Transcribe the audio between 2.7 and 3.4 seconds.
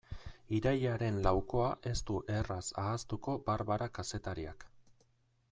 ahaztuko